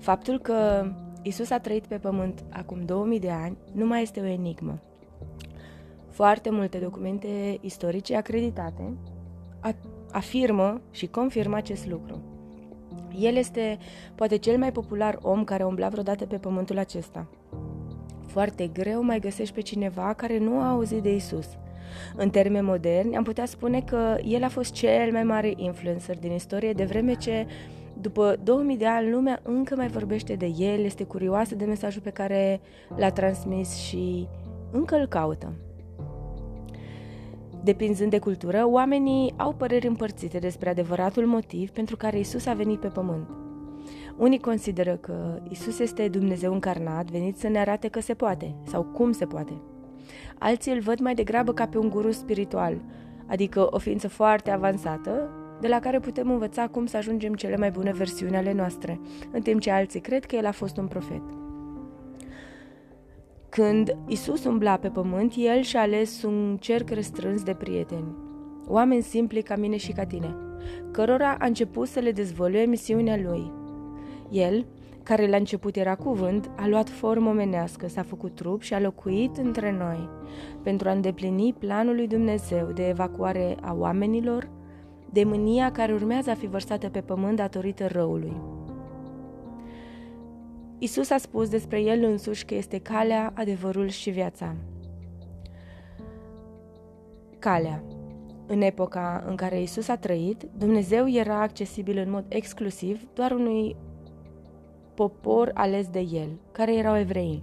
[0.00, 0.86] Faptul că
[1.22, 4.78] Isus a trăit pe pământ acum 2000 de ani nu mai este o enigmă.
[6.10, 8.96] Foarte multe documente istorice acreditate
[10.10, 12.22] afirmă și confirmă acest lucru.
[13.18, 13.78] El este
[14.14, 17.26] poate cel mai popular om care a umblat vreodată pe pământul acesta.
[18.26, 21.48] Foarte greu mai găsești pe cineva care nu a auzit de Isus.
[22.16, 26.32] În termeni moderni, am putea spune că el a fost cel mai mare influencer din
[26.32, 27.46] istorie, de vreme ce
[28.00, 32.10] după 2000 de ani, lumea încă mai vorbește de el, este curioasă de mesajul pe
[32.10, 32.60] care
[32.96, 34.28] l-a transmis și
[34.70, 35.52] încă îl caută.
[37.62, 42.80] Depinzând de cultură, oamenii au păreri împărțite despre adevăratul motiv pentru care Isus a venit
[42.80, 43.28] pe pământ.
[44.16, 48.82] Unii consideră că Isus este Dumnezeu încarnat, venit să ne arate că se poate sau
[48.82, 49.52] cum se poate.
[50.38, 52.76] Alții îl văd mai degrabă ca pe un guru spiritual,
[53.26, 55.30] adică o ființă foarte avansată,
[55.60, 59.00] de la care putem învăța cum să ajungem cele mai bune versiuni ale noastre,
[59.32, 61.22] în timp ce alții cred că el a fost un profet.
[63.48, 68.14] Când Isus umbla pe pământ, el și-a ales un cerc restrâns de prieteni,
[68.66, 70.36] oameni simpli ca mine și ca tine,
[70.90, 73.52] cărora a început să le dezvăluie misiunea lui.
[74.30, 74.66] El,
[75.02, 79.36] care la început era cuvânt, a luat formă omenească, s-a făcut trup și a locuit
[79.36, 80.08] între noi,
[80.62, 84.50] pentru a îndeplini planul lui Dumnezeu de evacuare a oamenilor
[85.12, 88.36] de mânia care urmează a fi vărsată pe pământ datorită răului.
[90.78, 94.54] Isus a spus despre el însuși că este calea, adevărul și viața.
[97.38, 97.82] Calea.
[98.46, 103.76] În epoca în care Isus a trăit, Dumnezeu era accesibil în mod exclusiv doar unui
[104.94, 107.42] popor ales de el, care erau evrei,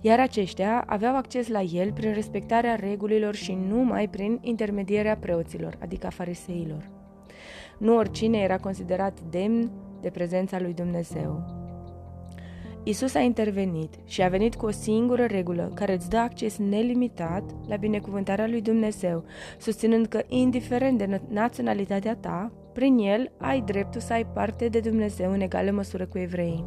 [0.00, 6.06] iar aceștia aveau acces la el prin respectarea regulilor și numai prin intermedierea preoților, adică
[6.06, 6.93] a fariseilor.
[7.78, 11.62] Nu oricine era considerat demn de prezența lui Dumnezeu.
[12.86, 17.42] Isus a intervenit și a venit cu o singură regulă care îți dă acces nelimitat
[17.66, 19.24] la binecuvântarea lui Dumnezeu,
[19.58, 25.32] susținând că, indiferent de naționalitatea ta, prin el ai dreptul să ai parte de Dumnezeu
[25.32, 26.64] în egală măsură cu evreii.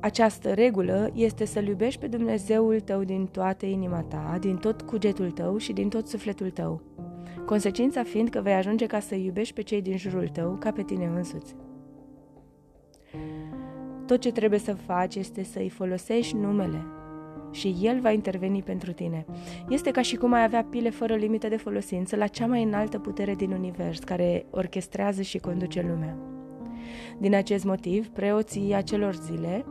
[0.00, 5.30] Această regulă este să-L iubești pe Dumnezeul tău din toată inima ta, din tot cugetul
[5.30, 6.82] tău și din tot sufletul tău
[7.46, 10.82] consecința fiind că vei ajunge ca să iubești pe cei din jurul tău ca pe
[10.82, 11.54] tine însuți.
[14.06, 16.84] Tot ce trebuie să faci este să-i folosești numele
[17.50, 19.26] și el va interveni pentru tine.
[19.68, 22.98] Este ca și cum ai avea pile fără limită de folosință la cea mai înaltă
[22.98, 26.16] putere din univers, care orchestrează și conduce lumea.
[27.18, 29.64] Din acest motiv, preoții acelor zile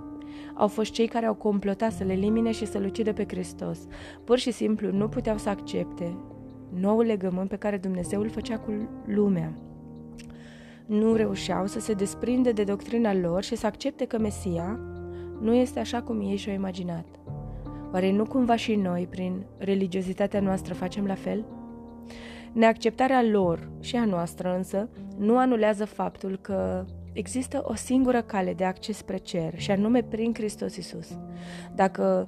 [0.53, 3.79] au fost cei care au complotat să le elimine și să-L ucidă pe Hristos.
[4.23, 6.17] Pur și simplu nu puteau să accepte
[6.73, 8.71] noul legământ pe care Dumnezeu îl făcea cu
[9.05, 9.53] lumea.
[10.85, 14.79] Nu reușeau să se desprinde de doctrina lor și să accepte că Mesia
[15.41, 17.05] nu este așa cum ei și-au imaginat.
[17.93, 21.45] Oare nu cumva și noi, prin religiozitatea noastră, facem la fel?
[22.53, 28.63] Neacceptarea lor și a noastră însă nu anulează faptul că există o singură cale de
[28.63, 31.17] acces spre cer și anume prin Hristos Isus.
[31.75, 32.27] Dacă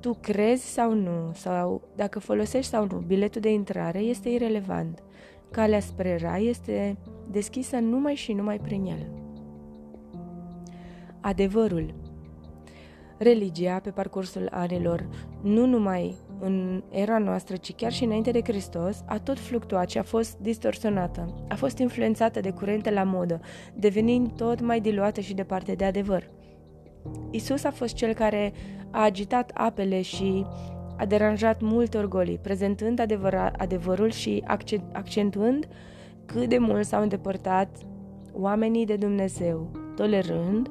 [0.00, 5.02] tu crezi sau nu, sau dacă folosești sau nu biletul de intrare, este irelevant.
[5.50, 6.96] Calea spre rai este
[7.30, 9.06] deschisă numai și numai prin el.
[11.20, 11.94] Adevărul
[13.18, 15.08] Religia, pe parcursul anilor,
[15.42, 19.98] nu numai în era noastră, ci chiar și înainte de Hristos, a tot fluctuat și
[19.98, 21.44] a fost distorsionată.
[21.48, 23.40] A fost influențată de curente la modă,
[23.74, 26.30] devenind tot mai diluată și departe de adevăr.
[27.30, 28.52] Isus a fost cel care
[28.90, 30.46] a agitat apele și
[30.96, 34.44] a deranjat multe orgolii, prezentând adevăra, adevărul și
[34.92, 35.68] accentuând
[36.26, 37.68] cât de mult s-au îndepărtat
[38.32, 40.70] oamenii de Dumnezeu, tolerând,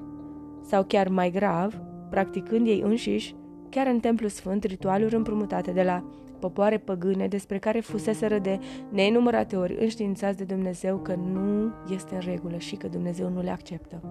[0.65, 3.35] sau chiar mai grav, practicând ei înșiși,
[3.69, 6.03] chiar în templu sfânt, ritualuri împrumutate de la
[6.39, 12.21] popoare păgâne despre care fuseseră de nenumărate ori înștiințați de Dumnezeu că nu este în
[12.21, 14.01] regulă și că Dumnezeu nu le acceptă.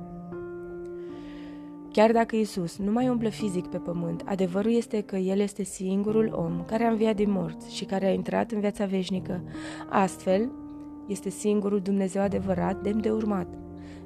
[1.99, 6.33] Chiar dacă Isus nu mai umblă fizic pe pământ, adevărul este că El este singurul
[6.35, 9.43] om care a înviat din morți și care a intrat în viața veșnică.
[9.89, 10.53] Astfel,
[11.06, 13.47] este singurul Dumnezeu adevărat, demn de urmat.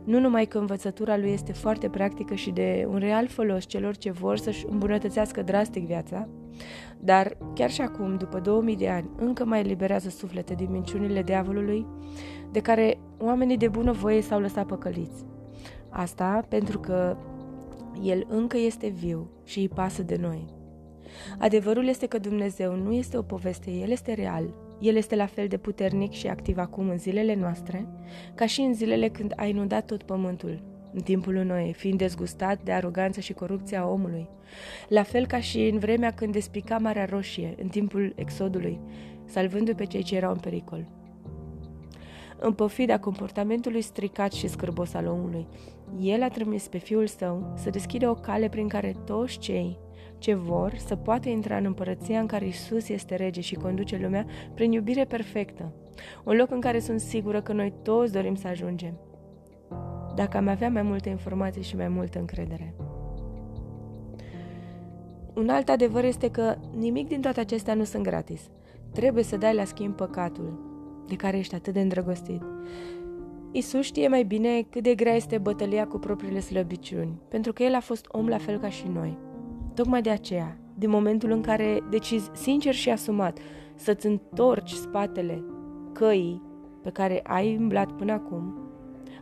[0.04, 4.10] Nu numai că învățătura lui este foarte practică și de un real folos celor ce
[4.10, 6.28] vor să-și îmbunătățească drastic viața,
[6.98, 11.86] dar chiar și acum, după 2000 de ani, încă mai eliberează suflete din minciunile diavolului,
[12.52, 15.24] de care oamenii de bună voie s-au lăsat păcăliți.
[15.88, 17.16] Asta pentru că
[18.02, 20.44] el încă este viu și îi pasă de noi.
[21.38, 24.54] Adevărul este că Dumnezeu nu este o poveste, El este real.
[24.80, 27.86] El este la fel de puternic și activ acum în zilele noastre,
[28.34, 30.62] ca și în zilele când a inundat tot pământul.
[30.94, 34.28] în timpul Noe, fiind dezgustat de aroganța și corupția omului,
[34.88, 38.80] la fel ca și în vremea când despica Marea Roșie, în timpul Exodului,
[39.24, 41.01] salvându pe cei ce erau în pericol.
[42.44, 45.46] În pofida comportamentului stricat și scârbos al omului,
[46.00, 49.78] el a trimis pe fiul său să deschide o cale prin care toți cei
[50.18, 54.26] ce vor să poată intra în împărăția în care Isus este rege și conduce lumea
[54.54, 55.72] prin iubire perfectă,
[56.24, 59.00] un loc în care sunt sigură că noi toți dorim să ajungem.
[60.14, 62.74] Dacă am avea mai multe informații și mai multă încredere.
[65.34, 68.50] Un alt adevăr este că nimic din toate acestea nu sunt gratis.
[68.92, 70.71] Trebuie să dai la schimb păcatul,
[71.12, 72.42] de care ești atât de îndrăgostit.
[73.50, 77.74] Isus știe mai bine cât de grea este bătălia cu propriile slăbiciuni, pentru că el
[77.74, 79.18] a fost om la fel ca și noi.
[79.74, 83.38] Tocmai de aceea, din momentul în care decizi sincer și asumat
[83.74, 85.44] să-ți întorci spatele
[85.92, 86.42] căii
[86.82, 88.54] pe care ai umblat până acum,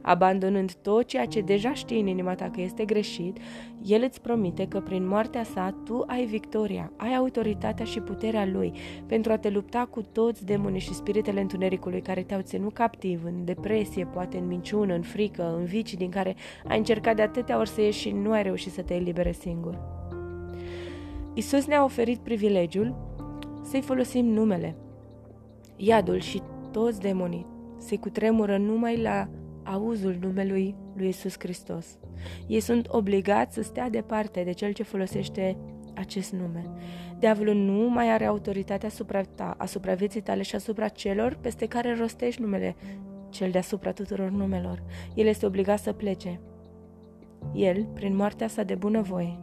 [0.02, 3.38] abandonând tot ceea ce deja știi în inima ta că este greșit,
[3.82, 8.72] El îți promite că prin moartea sa tu ai victoria, ai autoritatea și puterea Lui
[9.06, 13.44] pentru a te lupta cu toți demonii și spiritele întunericului care te-au ținut captiv în
[13.44, 16.36] depresie, poate în minciună, în frică, în vicii din care
[16.68, 19.78] ai încercat de atâtea ori să ieși și nu ai reușit să te elibere singur.
[21.34, 22.96] Isus ne-a oferit privilegiul
[23.62, 24.76] să-i folosim numele.
[25.76, 27.46] Iadul și toți demonii
[27.78, 29.28] se cutremură numai la
[29.72, 31.98] auzul numelui lui Isus Hristos.
[32.46, 35.56] Ei sunt obligați să stea departe de cel ce folosește
[35.94, 36.64] acest nume.
[37.18, 41.96] Diavolul nu mai are autoritatea asupra ta, asupra vieții tale și asupra celor peste care
[41.96, 42.76] rostești numele,
[43.28, 44.82] cel deasupra tuturor numelor.
[45.14, 46.40] El este obligat să plece.
[47.52, 49.38] El, prin moartea sa de bunăvoie,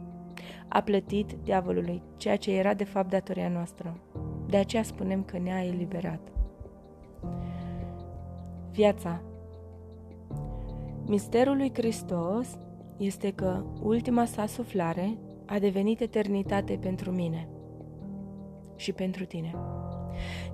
[0.68, 4.00] a plătit diavolului ceea ce era de fapt datoria noastră.
[4.46, 6.20] De aceea spunem că ne-a eliberat.
[8.70, 9.22] Viața
[11.08, 12.58] Misterul lui Hristos
[12.96, 17.48] este că ultima sa suflare a devenit eternitate pentru mine
[18.76, 19.54] și pentru tine.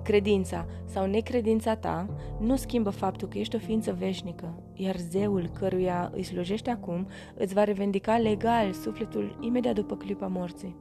[0.03, 2.07] Credința sau necredința ta
[2.39, 7.53] nu schimbă faptul că ești o ființă veșnică, iar zeul căruia îi slujești acum îți
[7.53, 10.75] va revendica legal sufletul imediat după clipa morții.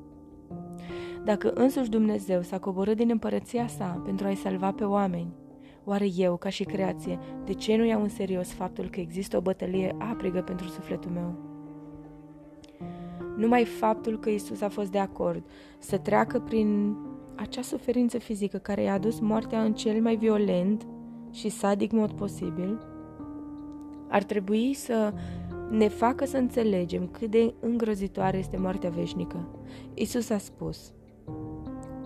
[1.24, 5.32] Dacă însuși Dumnezeu s-a coborât din împărăția sa pentru a-i salva pe oameni,
[5.84, 9.40] Oare eu, ca și creație, de ce nu iau în serios faptul că există o
[9.40, 11.34] bătălie aprigă pentru sufletul meu?
[13.36, 15.44] Numai faptul că Isus a fost de acord
[15.78, 16.96] să treacă prin
[17.34, 20.86] acea suferință fizică care i-a adus moartea în cel mai violent
[21.30, 22.78] și sadic mod posibil,
[24.08, 25.12] ar trebui să
[25.70, 29.48] ne facă să înțelegem cât de îngrozitoare este moartea veșnică.
[29.94, 30.92] Isus a spus,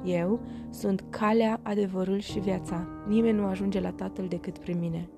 [0.09, 0.41] eu
[0.71, 2.87] sunt calea, adevărul și viața.
[3.07, 5.09] Nimeni nu ajunge la Tatăl decât prin mine.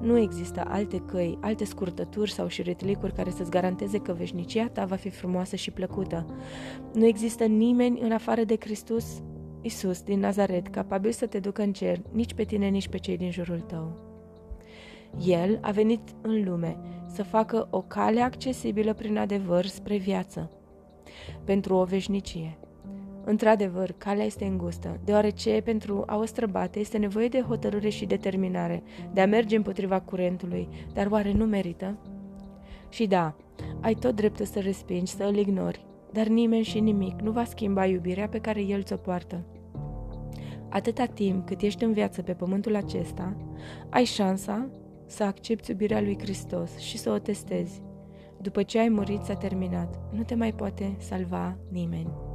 [0.00, 4.96] Nu există alte căi, alte scurtături sau șiretlicuri care să-ți garanteze că veșnicia ta va
[4.96, 6.26] fi frumoasă și plăcută.
[6.92, 9.22] Nu există nimeni în afară de Hristos,
[9.60, 13.16] Isus din Nazaret, capabil să te ducă în cer, nici pe tine, nici pe cei
[13.16, 13.92] din jurul tău.
[15.24, 16.76] El a venit în lume
[17.06, 20.50] să facă o cale accesibilă prin adevăr spre viață,
[21.44, 22.58] pentru o veșnicie.
[23.28, 28.82] Într-adevăr, calea este îngustă, deoarece pentru a o străbate este nevoie de hotărâre și determinare,
[29.12, 31.98] de a merge împotriva curentului, dar oare nu merită?
[32.88, 33.36] Și da,
[33.80, 37.86] ai tot dreptul să respingi, să îl ignori, dar nimeni și nimic nu va schimba
[37.86, 39.44] iubirea pe care el ți-o poartă.
[40.68, 43.36] Atâta timp cât ești în viață pe pământul acesta,
[43.90, 44.68] ai șansa
[45.06, 47.82] să accepti iubirea lui Hristos și să o testezi.
[48.40, 49.98] După ce ai murit, s-a terminat.
[50.12, 52.25] Nu te mai poate salva nimeni.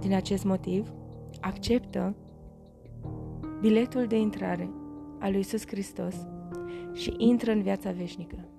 [0.00, 0.92] Din acest motiv,
[1.40, 2.14] acceptă
[3.60, 4.70] biletul de intrare
[5.18, 6.14] al lui Iisus Hristos
[6.92, 8.49] și intră în viața veșnică.